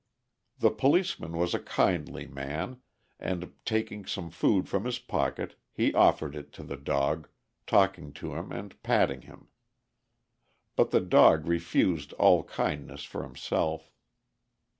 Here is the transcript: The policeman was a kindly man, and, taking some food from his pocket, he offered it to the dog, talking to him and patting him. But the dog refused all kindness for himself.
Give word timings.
The 0.57 0.71
policeman 0.71 1.37
was 1.37 1.53
a 1.53 1.59
kindly 1.59 2.25
man, 2.25 2.81
and, 3.19 3.51
taking 3.65 4.03
some 4.07 4.31
food 4.31 4.67
from 4.67 4.85
his 4.85 4.97
pocket, 4.97 5.53
he 5.71 5.93
offered 5.93 6.35
it 6.35 6.51
to 6.53 6.63
the 6.63 6.75
dog, 6.75 7.29
talking 7.67 8.11
to 8.13 8.33
him 8.33 8.51
and 8.51 8.81
patting 8.81 9.21
him. 9.21 9.49
But 10.75 10.89
the 10.89 11.01
dog 11.01 11.45
refused 11.45 12.13
all 12.13 12.43
kindness 12.45 13.03
for 13.03 13.21
himself. 13.21 13.91